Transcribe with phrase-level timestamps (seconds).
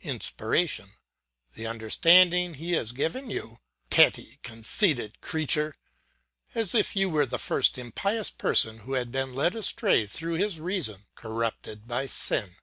[0.00, 0.96] "INSPIRATION:
[1.54, 3.58] The understanding he has given you!
[3.88, 5.74] Petty, conceited creature!
[6.54, 10.60] As if you were the first impious person who had been led astray through his
[10.60, 12.56] reason corrupted by sin.